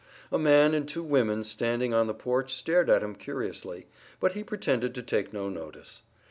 A 0.31 0.39
man 0.39 0.73
and 0.73 0.87
two 0.87 1.03
women 1.03 1.43
standing 1.43 1.93
on 1.93 2.07
the 2.07 2.15
porch 2.15 2.51
stared 2.55 2.89
at 2.89 3.03
him 3.03 3.13
curiously, 3.13 3.85
but 4.19 4.33
he 4.33 4.43
pretended 4.43 4.95
to 4.95 5.03
take 5.03 5.31
no 5.31 5.47
notice. 5.47 6.01